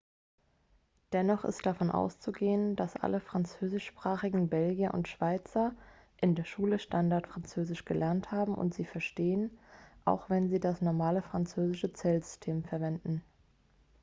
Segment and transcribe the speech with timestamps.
[1.13, 5.75] dennoch ist davon auszugehen dass alle französischsprachigen belgier und schweizer
[6.19, 9.59] in der schule standardfranzösisch gelernt haben und sie verstehen
[10.03, 13.21] auch wenn sie das normale französische zählsystem verwenden